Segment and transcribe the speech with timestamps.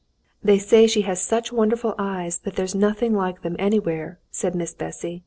[0.43, 4.73] ]"They say she has such wonderful eyes that there's nothing like them anywhere," said Miss
[4.73, 5.19] Bessy.